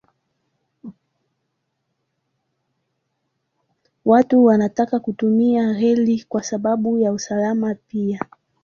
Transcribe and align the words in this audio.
Watu 4.05 4.45
wanataka 4.45 4.99
kutumia 4.99 5.73
reli 5.73 6.25
kwa 6.29 6.43
sababu 6.43 6.97
ya 6.97 7.11
usalama 7.11 7.75
pia. 7.75 8.19